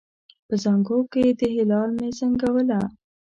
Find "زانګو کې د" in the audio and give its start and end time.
0.63-1.41